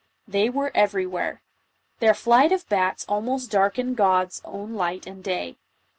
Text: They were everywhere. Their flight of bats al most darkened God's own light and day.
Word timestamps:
They 0.27 0.49
were 0.49 0.71
everywhere. 0.73 1.43
Their 1.99 2.15
flight 2.15 2.51
of 2.51 2.67
bats 2.67 3.05
al 3.07 3.21
most 3.21 3.51
darkened 3.51 3.97
God's 3.97 4.41
own 4.43 4.73
light 4.73 5.05
and 5.05 5.23
day. 5.23 5.57